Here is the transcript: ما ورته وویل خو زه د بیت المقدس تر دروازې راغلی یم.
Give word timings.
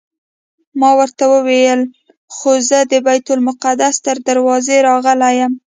ما 0.79 0.89
ورته 0.99 1.23
وویل 1.33 1.81
خو 2.35 2.51
زه 2.69 2.79
د 2.91 2.93
بیت 3.05 3.25
المقدس 3.35 3.95
تر 4.05 4.17
دروازې 4.27 4.77
راغلی 4.89 5.31
یم. 5.39 5.53